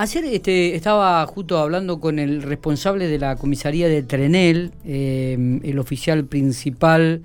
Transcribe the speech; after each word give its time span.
ayer 0.00 0.24
este, 0.24 0.74
estaba 0.74 1.26
justo 1.26 1.58
hablando 1.58 2.00
con 2.00 2.18
el 2.18 2.42
responsable 2.42 3.06
de 3.06 3.18
la 3.18 3.36
comisaría 3.36 3.86
de 3.86 4.02
Trenel, 4.02 4.72
eh, 4.86 5.60
el 5.62 5.78
oficial 5.78 6.24
principal 6.24 7.20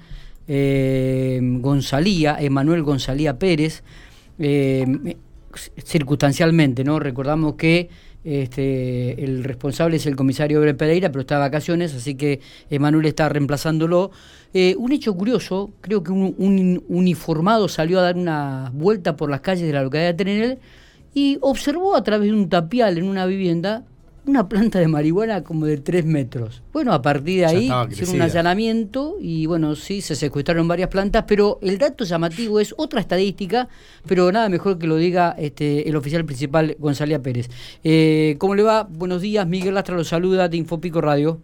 eh, 0.50 1.40
Gonzalía, 1.42 2.36
Emanuel 2.38 2.84
Gonzalía 2.84 3.40
Pérez, 3.40 3.82
eh, 4.40 5.16
circunstancialmente, 5.86 6.84
¿no? 6.84 7.00
Recordamos 7.00 7.56
que 7.56 7.90
este, 8.26 9.24
el 9.24 9.46
responsable 9.46 9.96
es 9.96 10.06
el 10.06 10.18
comisario 10.18 10.58
Ebre 10.58 10.74
Pereira, 10.74 11.10
pero 11.10 11.22
está 11.22 11.36
de 11.36 11.42
vacaciones, 11.42 11.94
así 11.94 12.16
que 12.16 12.42
Emanuel 12.70 13.06
está 13.06 13.30
reemplazándolo. 13.30 14.12
Un 14.78 14.92
hecho 14.92 15.14
curioso, 15.16 15.72
creo 15.82 16.04
que 16.04 16.12
un, 16.12 16.34
un, 16.38 16.84
uniformado 16.90 17.68
salió 17.68 18.00
a 18.00 18.04
dar 18.04 18.16
una 18.16 18.72
vuelta 18.74 19.16
por 19.16 19.30
las 19.30 19.42
calles 19.42 19.68
de 19.68 19.74
la 19.74 19.84
localidad 19.84 20.10
de 20.10 20.14
Trenel 20.14 20.60
y 21.16 21.40
observó 21.42 21.96
a 21.96 22.04
través 22.04 22.30
de 22.30 22.36
un 22.36 22.50
tapial 22.50 23.00
en 23.00 23.06
una 23.06 23.26
vivienda 23.26 23.86
una 24.28 24.50
planta 24.50 24.80
de 24.80 24.88
marihuana 24.88 25.44
como 25.44 25.66
de 25.66 25.78
tres 25.78 26.06
metros. 26.06 26.64
Bueno, 26.74 26.94
a 26.94 27.02
partir 27.02 27.42
de 27.42 27.46
ahí 27.46 27.70
hicieron 27.90 28.16
un 28.16 28.22
allanamiento 28.22 29.18
y 29.22 29.46
bueno, 29.46 29.76
sí, 29.76 30.02
se 30.02 30.16
secuestraron 30.16 30.68
varias 30.68 30.90
plantas, 30.90 31.26
pero 31.28 31.60
el 31.62 31.78
dato 31.78 32.04
llamativo 32.06 32.60
es 32.60 32.74
otra 32.78 33.00
estadística, 33.00 33.68
pero 34.08 34.32
nada 34.32 34.50
mejor 34.50 34.80
que 34.80 34.88
lo 34.88 34.96
diga 34.96 35.36
este, 35.38 35.88
el 35.88 35.96
oficial 35.96 36.26
principal 36.26 36.76
González 36.80 37.20
Pérez. 37.20 37.50
Eh, 37.84 38.36
¿Cómo 38.40 38.56
le 38.56 38.64
va? 38.64 38.84
Buenos 38.84 39.22
días, 39.22 39.48
Miguel 39.48 39.76
Lastra 39.76 39.96
lo 39.96 40.04
saluda 40.04 40.50
de 40.50 40.58
Infopico 40.58 41.02
Radio. 41.02 41.40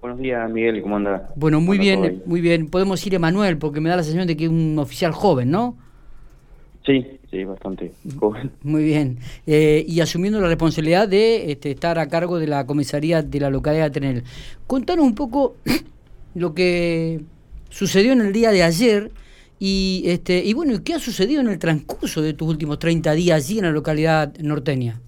Buenos 0.00 0.18
días, 0.18 0.50
Miguel, 0.50 0.82
¿cómo 0.82 0.96
anda? 0.96 1.28
Bueno, 1.36 1.60
muy 1.60 1.78
bien, 1.78 2.22
muy 2.26 2.40
bien. 2.40 2.68
Podemos 2.68 3.04
ir 3.06 3.14
Emanuel, 3.14 3.58
porque 3.58 3.80
me 3.80 3.88
da 3.88 3.96
la 3.96 4.02
sensación 4.02 4.26
de 4.26 4.36
que 4.36 4.44
es 4.44 4.50
un 4.50 4.78
oficial 4.78 5.12
joven, 5.12 5.50
¿no? 5.50 5.76
Sí, 6.86 7.17
sí, 7.30 7.44
bastante 7.44 7.92
joven. 8.18 8.50
Muy 8.62 8.84
bien. 8.84 9.18
Eh, 9.46 9.84
y 9.86 10.00
asumiendo 10.00 10.40
la 10.40 10.48
responsabilidad 10.48 11.08
de 11.08 11.52
este, 11.52 11.70
estar 11.70 11.98
a 11.98 12.08
cargo 12.08 12.38
de 12.38 12.46
la 12.46 12.66
comisaría 12.66 13.22
de 13.22 13.40
la 13.40 13.50
localidad 13.50 13.84
de 13.84 13.90
Trenel. 13.90 14.22
Contanos 14.66 15.04
un 15.04 15.14
poco 15.14 15.56
lo 16.34 16.54
que 16.54 17.20
sucedió 17.70 18.12
en 18.12 18.20
el 18.20 18.32
día 18.32 18.50
de 18.50 18.62
ayer 18.62 19.10
y, 19.58 20.04
este, 20.06 20.44
y 20.44 20.54
bueno, 20.54 20.74
¿qué 20.84 20.94
ha 20.94 20.98
sucedido 20.98 21.40
en 21.40 21.48
el 21.48 21.58
transcurso 21.58 22.22
de 22.22 22.32
tus 22.32 22.48
últimos 22.48 22.78
30 22.78 23.12
días 23.12 23.44
allí 23.44 23.58
en 23.58 23.64
la 23.64 23.72
localidad 23.72 24.32
norteña? 24.38 25.00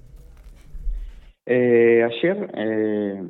Eh, 1.47 2.03
ayer, 2.03 2.51
eh, 2.55 3.23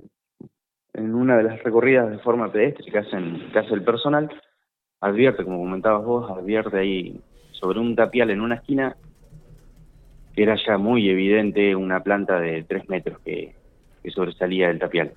en 0.94 1.14
una 1.14 1.36
de 1.36 1.42
las 1.44 1.62
recorridas 1.62 2.10
de 2.10 2.18
forma 2.18 2.50
pedestre 2.50 2.90
que, 2.90 2.98
hacen, 2.98 3.50
que 3.52 3.58
hace 3.58 3.74
el 3.74 3.84
personal, 3.84 4.30
advierte, 5.00 5.44
como 5.44 5.58
comentabas 5.58 6.04
vos, 6.04 6.30
advierte 6.30 6.78
ahí 6.78 7.20
sobre 7.60 7.78
un 7.78 7.94
tapial 7.94 8.30
en 8.30 8.40
una 8.40 8.56
esquina, 8.56 8.96
era 10.34 10.56
ya 10.66 10.78
muy 10.78 11.08
evidente 11.08 11.76
una 11.76 12.02
planta 12.02 12.40
de 12.40 12.64
tres 12.64 12.88
metros 12.88 13.20
que, 13.20 13.54
sobresalía 14.08 14.68
del 14.68 14.78
tapial. 14.78 15.12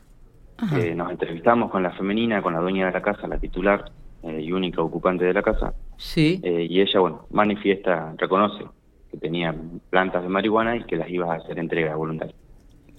Eh, 0.76 0.94
nos 0.94 1.10
entrevistamos 1.10 1.72
con 1.72 1.82
la 1.82 1.92
femenina, 1.92 2.42
con 2.42 2.54
la 2.54 2.60
dueña 2.60 2.88
de 2.88 2.92
la 2.92 3.02
casa, 3.02 3.28
la 3.28 3.40
titular 3.40 3.92
eh, 4.22 4.42
y 4.42 4.52
única 4.52 4.82
ocupante 4.82 5.26
de 5.26 5.34
la 5.34 5.42
casa. 5.42 5.74
Sí. 5.98 6.42
Eh, 6.44 6.68
y 6.70 6.82
ella, 6.82 7.00
bueno, 7.00 7.26
manifiesta, 7.32 8.14
reconoce 8.18 8.66
que 9.10 9.18
tenía 9.18 9.56
plantas 9.90 10.24
de 10.24 10.30
marihuana 10.30 10.76
y 10.76 10.84
que 10.84 10.98
las 10.98 11.10
iba 11.10 11.34
a 11.34 11.38
hacer 11.38 11.58
entrega 11.58 11.96
voluntaria. 11.96 12.36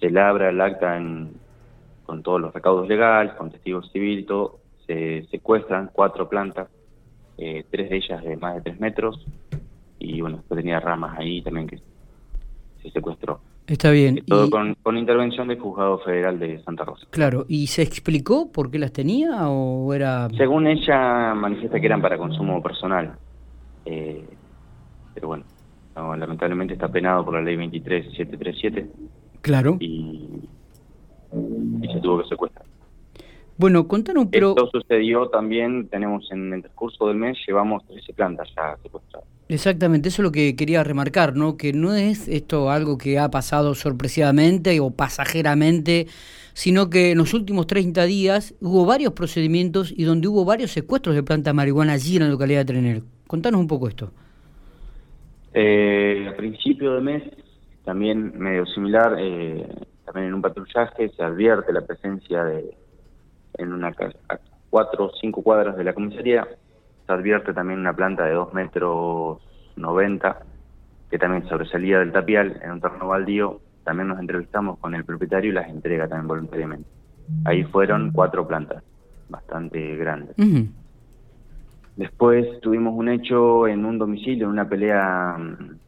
Se 0.01 0.11
labra 0.11 0.49
el 0.49 0.61
acta 0.61 1.01
con 2.07 2.23
todos 2.23 2.41
los 2.41 2.53
recaudos 2.53 2.89
legales, 2.89 3.35
con 3.35 3.51
testigos 3.51 3.91
civiles, 3.93 4.27
todo. 4.27 4.61
Se 4.87 5.27
secuestran 5.31 5.91
cuatro 5.93 6.29
plantas 6.29 6.69
eh, 7.39 7.65
tres 7.71 7.91
de 7.91 7.97
ellas 7.97 8.23
de 8.23 8.37
más 8.37 8.57
de 8.57 8.61
tres 8.63 8.81
metros, 8.81 9.25
y 9.99 10.21
bueno, 10.21 10.39
después 10.39 10.61
tenía 10.61 10.81
ramas 10.81 11.19
ahí 11.19 11.43
también 11.43 11.67
que 11.67 11.79
se 12.83 12.91
secuestró. 12.91 13.41
Está 13.67 13.91
bien. 13.91 14.23
Todo 14.27 14.51
con, 14.51 14.75
con, 14.83 14.99
intervención 14.99 15.49
del 15.49 15.59
Juzgado 15.59 15.99
Federal 16.01 16.39
de 16.39 16.63
Santa 16.65 16.85
Rosa. 16.85 17.07
Claro, 17.11 17.47
¿y 17.49 17.67
se 17.69 17.81
explicó 17.81 18.53
por 18.53 18.71
qué 18.71 18.79
las 18.79 18.93
tenía 18.93 19.49
o 19.49 19.93
era...? 19.95 20.29
Según 20.37 20.67
ella, 20.67 21.33
manifiesta 21.35 21.81
que 21.81 21.87
eran 21.87 22.03
para 22.03 22.19
consumo 22.19 22.63
personal. 22.63 23.17
Eh, 23.87 24.23
pero 25.15 25.29
bueno, 25.29 25.45
lamentablemente 25.97 26.75
está 26.75 26.89
penado 26.89 27.25
por 27.25 27.35
la 27.35 27.41
ley 27.41 27.57
23737. 27.57 28.91
Claro. 29.41 29.79
Y, 29.81 30.29
y 31.83 31.89
se 31.91 32.01
tuvo 32.01 32.23
que 32.23 32.29
secuestrar. 32.29 32.54
Bueno, 33.57 33.87
contanos, 33.87 34.27
pero... 34.31 34.51
Esto 34.51 34.69
sucedió 34.73 35.29
también, 35.29 35.89
tenemos 35.89 36.31
en 36.33 36.53
el 36.53 36.63
transcurso 36.63 37.07
del 37.07 37.17
mes, 37.17 37.39
llevamos 37.47 37.87
13 37.87 38.13
plantas 38.13 38.49
ya 38.57 38.77
secuestradas. 38.83 39.29
Exactamente, 39.49 40.09
eso 40.09 40.23
es 40.23 40.25
lo 40.25 40.33
que 40.33 40.57
quería 40.57 40.83
remarcar, 40.83 41.37
¿no? 41.37 41.57
Que 41.57 41.73
no 41.73 41.95
es 41.95 42.29
esto 42.29 42.71
algo 42.71 42.99
que 42.99 43.19
ha 43.19 43.31
pasado 43.31 43.75
sorpresivamente 43.75 44.81
o 44.81 44.91
pasajeramente, 44.91 46.07
sino 46.55 46.89
que 46.89 47.13
en 47.13 47.19
los 47.19 47.35
últimos 47.35 47.67
30 47.67 48.05
días 48.05 48.55
hubo 48.61 48.87
varios 48.87 49.13
procedimientos 49.13 49.93
y 49.97 50.05
donde 50.05 50.29
hubo 50.29 50.45
varios 50.45 50.73
secuestros 50.73 51.15
de 51.15 51.23
plantas 51.23 51.53
de 51.53 51.57
marihuana 51.57 51.93
allí 51.93 52.17
en 52.17 52.23
la 52.25 52.29
localidad 52.31 52.61
de 52.61 52.65
Trenel. 52.65 53.03
Contanos 53.27 53.61
un 53.61 53.69
poco 53.69 53.89
esto. 53.89 54.11
Eh, 55.53 56.27
a 56.29 56.37
principio 56.37 56.95
de 56.95 57.01
mes, 57.01 57.23
también 57.85 58.37
medio 58.39 58.67
similar, 58.67 59.17
eh, 59.19 59.67
también 60.05 60.29
en 60.29 60.35
un 60.35 60.43
patrullaje 60.43 61.11
se 61.11 61.23
advierte 61.23 61.73
la 61.73 61.83
presencia 61.83 62.45
de 62.45 62.75
en 63.59 63.73
una 63.73 63.93
casa, 63.93 64.19
a 64.29 64.39
cuatro 64.71 65.07
o 65.07 65.13
cinco 65.21 65.43
cuadras 65.43 65.77
de 65.77 65.85
la 65.85 65.95
comisaría, 65.95 66.47
se 67.07 67.13
advierte 67.13 67.53
también 67.53 67.81
una 67.81 67.95
planta 67.95 68.25
de 68.25 68.33
dos 68.33 68.53
metros 68.55 69.39
noventa 69.77 70.41
que 71.11 71.19
también 71.19 71.47
sobresalía 71.49 71.99
del 71.99 72.13
tapial 72.13 72.61
en 72.63 72.73
un 72.73 72.81
terreno 72.81 73.09
baldío. 73.09 73.61
También 73.85 74.09
nos 74.09 74.19
entrevistamos 74.19 74.79
con 74.79 74.95
el 74.95 75.05
propietario 75.05 75.51
y 75.51 75.55
las 75.55 75.69
entrega 75.69 76.09
también 76.09 76.29
voluntariamente. 76.29 76.89
Ahí 77.45 77.65
fueron 77.65 78.11
cuatro 78.13 78.47
plantas, 78.47 78.83
bastante 79.29 79.97
grandes. 79.97 80.35
Después 81.97 82.61
tuvimos 82.61 82.95
un 82.97 83.09
hecho 83.09 83.69
en 83.69 83.85
un 83.85 83.99
domicilio, 83.99 84.47
en 84.47 84.53
una 84.53 84.69
pelea, 84.69 85.37
mm, 85.39 85.79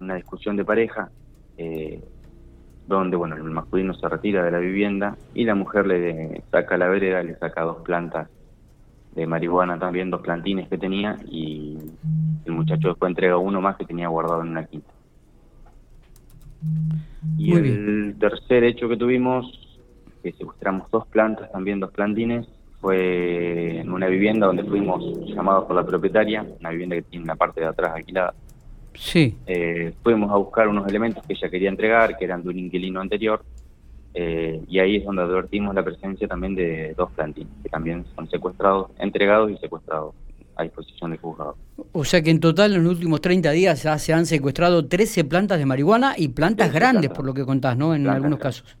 una 0.00 0.14
discusión 0.16 0.56
de 0.56 0.64
pareja, 0.64 1.10
eh, 1.56 2.02
donde 2.96 3.16
bueno 3.16 3.36
el 3.36 3.42
masculino 3.44 3.94
se 3.94 4.08
retira 4.08 4.44
de 4.44 4.50
la 4.50 4.58
vivienda 4.58 5.16
y 5.34 5.44
la 5.44 5.54
mujer 5.54 5.86
le 5.86 6.42
saca 6.50 6.76
la 6.76 6.88
vereda, 6.88 7.22
le 7.22 7.36
saca 7.36 7.62
dos 7.62 7.82
plantas 7.82 8.28
de 9.14 9.26
marihuana 9.26 9.78
también, 9.78 10.10
dos 10.10 10.22
plantines 10.22 10.68
que 10.68 10.78
tenía 10.78 11.18
y 11.28 11.78
el 12.44 12.52
muchacho 12.52 12.88
después 12.88 13.10
entrega 13.10 13.36
uno 13.36 13.60
más 13.60 13.76
que 13.76 13.84
tenía 13.84 14.08
guardado 14.08 14.42
en 14.42 14.48
una 14.48 14.64
quinta. 14.64 14.90
Y 17.36 17.54
el 17.54 18.16
tercer 18.18 18.64
hecho 18.64 18.88
que 18.88 18.96
tuvimos, 18.96 19.80
que 20.22 20.32
secuestramos 20.32 20.90
dos 20.90 21.06
plantas, 21.08 21.50
también 21.52 21.80
dos 21.80 21.90
plantines, 21.90 22.46
fue 22.80 23.80
en 23.80 23.92
una 23.92 24.06
vivienda 24.08 24.46
donde 24.46 24.64
fuimos 24.64 25.04
llamados 25.26 25.66
por 25.66 25.76
la 25.76 25.84
propietaria, 25.84 26.44
una 26.60 26.70
vivienda 26.70 26.96
que 26.96 27.02
tiene 27.02 27.24
una 27.24 27.36
parte 27.36 27.60
de 27.60 27.66
atrás 27.66 27.92
alquilada 27.94 28.34
Sí. 28.94 29.36
Eh, 29.46 29.92
fuimos 30.02 30.30
a 30.30 30.36
buscar 30.36 30.68
unos 30.68 30.86
elementos 30.88 31.24
que 31.26 31.34
ella 31.34 31.48
quería 31.48 31.68
entregar, 31.68 32.16
que 32.16 32.24
eran 32.24 32.42
de 32.42 32.48
un 32.48 32.58
inquilino 32.58 33.00
anterior, 33.00 33.42
eh, 34.14 34.62
y 34.68 34.78
ahí 34.78 34.96
es 34.96 35.04
donde 35.04 35.22
advertimos 35.22 35.74
la 35.74 35.82
presencia 35.82 36.28
también 36.28 36.54
de 36.54 36.94
dos 36.96 37.10
plantines, 37.12 37.52
que 37.62 37.68
también 37.68 38.04
son 38.14 38.28
secuestrados, 38.28 38.90
entregados 38.98 39.50
y 39.50 39.56
secuestrados 39.56 40.14
a 40.56 40.64
disposición 40.64 41.10
del 41.10 41.20
juzgado. 41.20 41.56
O 41.92 42.04
sea 42.04 42.22
que 42.22 42.30
en 42.30 42.40
total 42.40 42.74
en 42.74 42.84
los 42.84 42.94
últimos 42.94 43.22
30 43.22 43.50
días 43.52 43.82
ya 43.82 43.98
se 43.98 44.12
han 44.12 44.26
secuestrado 44.26 44.86
13 44.86 45.24
plantas 45.24 45.58
de 45.58 45.66
marihuana 45.66 46.14
y 46.16 46.28
plantas 46.28 46.72
grandes, 46.72 47.10
por 47.10 47.24
lo 47.24 47.32
que 47.32 47.44
contás, 47.44 47.76
¿no? 47.76 47.94
En 47.94 48.06
algunos 48.06 48.38
casos. 48.38 48.76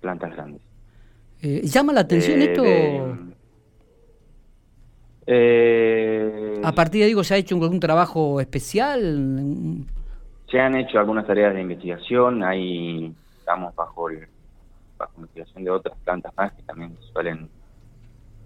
Plantas 0.00 0.34
grandes. 0.34 0.62
Eh, 1.42 1.60
¿Llama 1.64 1.92
la 1.92 2.00
atención 2.00 2.42
esto? 2.42 2.64
Eh, 5.28 6.45
a 6.66 6.72
partir 6.72 7.02
de 7.02 7.06
digo, 7.06 7.22
¿se 7.22 7.34
ha 7.34 7.36
hecho 7.36 7.54
algún 7.54 7.78
trabajo 7.78 8.40
especial? 8.40 9.86
Se 10.50 10.58
han 10.58 10.74
hecho 10.74 10.98
algunas 10.98 11.24
tareas 11.24 11.54
de 11.54 11.60
investigación, 11.60 12.42
ahí 12.42 13.14
estamos 13.38 13.72
bajo, 13.76 14.10
el, 14.10 14.26
bajo 14.98 15.12
investigación 15.18 15.62
de 15.62 15.70
otras 15.70 15.96
plantas 16.04 16.32
más 16.36 16.52
que 16.54 16.62
también 16.64 16.96
suelen, 17.12 17.48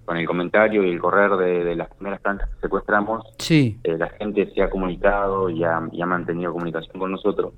con 0.04 0.18
el 0.18 0.26
comentario 0.26 0.84
y 0.84 0.90
el 0.90 1.00
correr 1.00 1.30
de, 1.64 1.74
las 1.74 1.88
primeras 1.94 2.20
plantas 2.20 2.50
que 2.50 2.60
secuestramos, 2.60 3.24
sí. 3.38 3.80
Eh, 3.84 3.96
la 3.96 4.10
gente 4.10 4.52
se 4.54 4.62
ha 4.62 4.68
comunicado 4.68 5.48
y 5.48 5.64
ha, 5.64 5.80
y 5.90 6.02
ha, 6.02 6.06
mantenido 6.06 6.52
comunicación 6.52 6.98
con 6.98 7.12
nosotros 7.12 7.54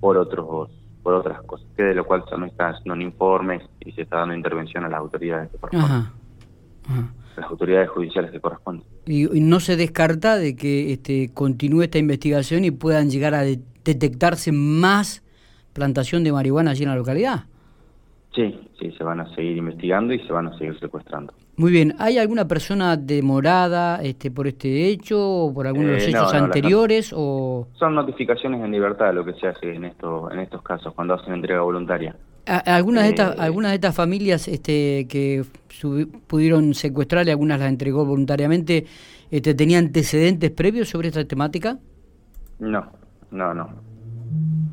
por 0.00 0.16
otros 0.16 0.70
por 1.04 1.14
otras 1.14 1.40
cosas, 1.42 1.66
que 1.76 1.84
de 1.84 1.94
lo 1.94 2.04
cual 2.04 2.24
son 2.28 2.44
estas 2.44 2.84
non 2.84 3.00
informes 3.00 3.62
y 3.78 3.92
se 3.92 4.02
está 4.02 4.18
dando 4.18 4.34
intervención 4.34 4.84
a 4.84 4.88
las 4.90 4.98
autoridades 4.98 5.48
que 5.48 5.76
Ajá. 5.78 6.12
Ajá 6.84 7.19
las 7.36 7.50
autoridades 7.50 7.88
judiciales 7.90 8.30
que 8.30 8.40
corresponden. 8.40 8.84
Y, 9.06 9.24
no 9.40 9.60
se 9.60 9.76
descarta 9.76 10.36
de 10.36 10.56
que 10.56 10.92
este, 10.92 11.30
continúe 11.32 11.82
esta 11.82 11.98
investigación 11.98 12.64
y 12.64 12.70
puedan 12.70 13.10
llegar 13.10 13.34
a 13.34 13.42
detectarse 13.42 14.52
más 14.52 15.22
plantación 15.72 16.24
de 16.24 16.32
marihuana 16.32 16.72
allí 16.72 16.82
en 16.82 16.90
la 16.90 16.96
localidad. 16.96 17.44
Sí, 18.34 18.58
sí, 18.78 18.92
se 18.96 19.02
van 19.02 19.20
a 19.20 19.34
seguir 19.34 19.56
investigando 19.56 20.12
y 20.14 20.20
se 20.20 20.32
van 20.32 20.46
a 20.48 20.58
seguir 20.58 20.78
secuestrando. 20.78 21.32
Muy 21.56 21.72
bien, 21.72 21.94
¿hay 21.98 22.16
alguna 22.16 22.46
persona 22.46 22.96
demorada 22.96 24.00
este, 24.02 24.30
por 24.30 24.46
este 24.46 24.86
hecho 24.88 25.20
o 25.20 25.52
por 25.52 25.66
algunos 25.66 25.90
de 25.90 25.94
los 25.96 26.04
Eh, 26.04 26.12
no, 26.12 26.18
hechos 26.18 26.32
no, 26.32 26.44
anteriores? 26.44 27.12
o 27.14 27.68
Son 27.74 27.94
notificaciones 27.94 28.62
en 28.62 28.70
libertad 28.70 29.12
lo 29.12 29.24
que 29.24 29.34
se 29.34 29.48
hace 29.48 29.74
en, 29.74 29.84
esto, 29.84 30.30
en 30.30 30.38
estos 30.38 30.62
casos, 30.62 30.94
cuando 30.94 31.14
hacen 31.14 31.34
entrega 31.34 31.60
voluntaria. 31.60 32.14
Algunas, 32.58 33.04
de 33.04 33.10
estas, 33.10 33.36
eh, 33.36 33.40
algunas 33.40 33.70
de 33.72 33.74
estas 33.76 33.94
familias 33.94 34.48
este, 34.48 35.06
que 35.08 35.44
pudieron 36.26 36.74
secuestrar 36.74 37.26
y 37.26 37.30
algunas 37.30 37.60
las 37.60 37.68
entregó 37.68 38.04
voluntariamente, 38.04 38.86
este, 39.30 39.54
¿tenía 39.54 39.78
antecedentes 39.78 40.50
previos 40.50 40.88
sobre 40.88 41.08
esta 41.08 41.24
temática? 41.24 41.78
No, 42.58 42.90
no, 43.30 43.54
no. 43.54 43.89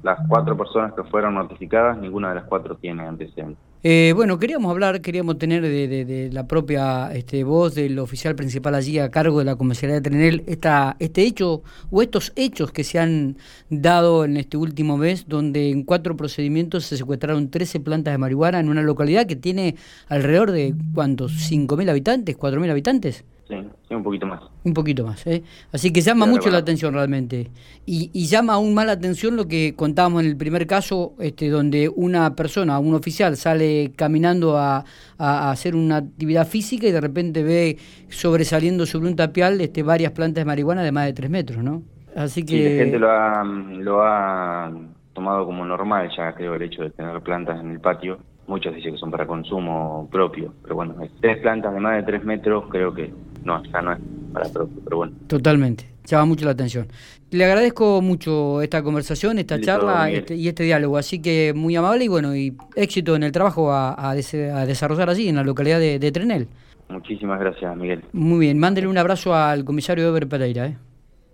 Las 0.03 0.19
cuatro 0.27 0.57
personas 0.57 0.94
que 0.94 1.03
fueron 1.03 1.35
notificadas, 1.35 1.97
ninguna 1.97 2.29
de 2.29 2.35
las 2.35 2.45
cuatro 2.45 2.75
tiene 2.75 3.03
antecedentes. 3.03 3.67
Eh, 3.83 4.11
bueno, 4.15 4.39
queríamos 4.39 4.71
hablar, 4.71 5.01
queríamos 5.01 5.38
tener 5.38 5.61
de, 5.61 6.29
la 6.33 6.47
propia 6.47 7.13
este, 7.13 7.44
voz 7.44 7.75
del 7.75 7.99
oficial 7.99 8.35
principal 8.35 8.73
allí 8.73 8.97
a 8.97 9.11
cargo 9.11 9.38
de 9.39 9.45
la 9.45 9.55
comisaría 9.55 9.95
de 9.95 10.01
Trenel 10.01 10.44
esta, 10.47 10.95
este 10.99 11.21
hecho 11.21 11.61
o 11.91 12.01
estos 12.01 12.33
hechos 12.35 12.71
que 12.71 12.83
se 12.83 12.99
han 12.99 13.38
dado 13.69 14.25
en 14.25 14.38
este 14.38 14.57
último 14.57 14.97
mes, 14.97 15.27
donde 15.27 15.69
en 15.69 15.83
cuatro 15.83 16.17
procedimientos 16.17 16.85
se 16.85 16.97
secuestraron 16.97 17.50
13 17.50 17.79
plantas 17.79 18.13
de 18.13 18.17
marihuana 18.17 18.59
en 18.59 18.69
una 18.69 18.81
localidad 18.81 19.27
que 19.27 19.35
tiene 19.35 19.75
alrededor 20.09 20.51
de, 20.51 20.73
¿cuántos? 20.95 21.33
¿5.000 21.51 21.89
habitantes? 21.89 22.38
¿4.000 22.38 22.71
habitantes? 22.71 23.25
Sí, 23.47 23.55
sí, 23.88 23.95
un 23.95 24.03
poquito 24.03 24.25
más. 24.25 24.41
Un 24.65 24.73
poquito 24.73 25.05
más, 25.05 25.25
¿eh? 25.25 25.41
Así 25.71 25.94
que 25.94 26.01
llama 26.01 26.25
mucho 26.25 26.49
la 26.49 26.57
atención 26.57 26.94
realmente. 26.94 27.49
Y, 27.85 28.09
y 28.13 28.25
llama 28.27 28.55
aún 28.55 28.73
más 28.73 28.85
la 28.85 28.91
atención 28.91 29.38
lo 29.38 29.47
que 29.47 29.73
contábamos 29.73 30.21
en 30.23 30.27
el 30.29 30.35
primer 30.35 30.67
caso, 30.67 31.13
este, 31.19 31.49
donde 31.49 31.88
una 31.88 32.35
persona, 32.35 32.77
un 32.79 32.94
oficial, 32.94 33.38
sale 33.38 33.94
caminando 33.95 34.57
a, 34.57 34.83
a- 35.17 35.51
hacer 35.51 35.75
una 35.77 35.97
actividad 35.97 36.45
física 36.45 36.88
y 36.88 36.91
de 36.91 36.99
repente 36.99 37.41
ve 37.41 37.77
sobresaliendo 38.09 38.85
sobre 38.85 39.07
un 39.07 39.15
tapial 39.15 39.61
este, 39.61 39.81
varias 39.81 40.11
plantas 40.11 40.41
de 40.41 40.45
marihuana 40.45 40.83
de 40.83 40.91
más 40.91 41.05
de 41.05 41.13
tres 41.13 41.29
metros, 41.29 41.63
¿no? 41.63 41.83
Así 42.17 42.43
que... 42.45 42.57
Sí, 42.57 42.63
la 42.63 42.83
gente 42.83 43.00
lo 43.00 43.09
ha, 43.09 43.43
lo 43.45 44.03
ha 44.03 44.73
tomado 45.13 45.45
como 45.45 45.63
normal 45.65 46.09
ya, 46.17 46.33
creo, 46.35 46.55
el 46.55 46.63
hecho 46.63 46.81
de 46.83 46.89
tener 46.89 47.21
plantas 47.21 47.61
en 47.61 47.71
el 47.71 47.79
patio. 47.79 48.19
Muchos 48.47 48.73
dicen 48.73 48.93
que 48.93 48.97
son 48.97 49.11
para 49.11 49.27
consumo 49.27 50.07
propio, 50.09 50.53
pero 50.63 50.75
bueno, 50.75 50.95
tres 51.19 51.38
plantas 51.39 51.73
de 51.73 51.81
más 51.81 51.97
de 51.97 52.03
tres 52.03 52.23
metros 52.23 52.63
creo 52.69 52.93
que 52.93 53.13
no, 53.44 53.63
ya 53.63 53.81
no 53.81 53.94
es 53.94 54.00
para 54.34 54.50
propio, 54.50 54.81
pero 54.84 54.98
bueno. 54.98 55.13
Totalmente, 55.28 55.86
llama 56.06 56.25
mucho 56.25 56.45
la 56.45 56.51
atención. 56.51 56.88
Le 57.31 57.44
agradezco 57.44 58.01
mucho 58.01 58.62
esta 58.62 58.81
conversación, 58.84 59.38
esta 59.39 59.57
Listo, 59.57 59.72
charla 59.74 60.10
este- 60.10 60.36
y 60.36 60.48
este 60.48 60.63
diálogo, 60.63 60.98
así 60.98 61.22
que 61.22 61.54
muy 61.56 61.75
amable 61.75 62.06
y 62.06 62.07
bueno, 62.07 62.36
y 62.36 62.56
éxito 62.75 63.16
en 63.16 63.24
el 63.24 63.31
trabajo 63.31 63.72
a, 63.72 64.10
a 64.12 64.16
dese- 64.16 64.50
a 64.51 64.66
desarrollar 64.66 65.10
allí, 65.10 65.28
en 65.28 65.36
la 65.36 65.44
localidad 65.44 65.80
de, 65.80 66.00
de 66.00 66.12
Trenel. 66.12 66.48
Muchísimas 66.89 67.39
gracias, 67.39 67.75
Miguel. 67.75 68.01
Muy 68.13 68.39
bien, 68.39 68.57
mándele 68.60 68.88
un 68.88 68.98
abrazo 68.98 69.36
al 69.36 69.66
comisario 69.66 70.07
Eber 70.07 70.28
Pereira. 70.28 70.68
¿eh? 70.68 70.78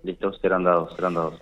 Listo, 0.03 0.33
serán 0.33 0.63
dados, 0.63 0.95
serán 0.95 1.13
dados. 1.13 1.35